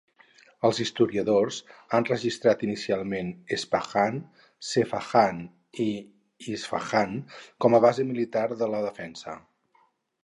[0.67, 1.57] Els historiadors
[1.97, 4.17] han registrat inicialment "Espahan",
[4.71, 5.43] "Sepahan"
[5.87, 5.89] o
[6.55, 7.17] "Isfahan"
[7.67, 9.41] com a base militar i de defensa.